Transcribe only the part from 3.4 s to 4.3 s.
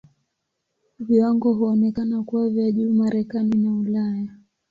na Ulaya.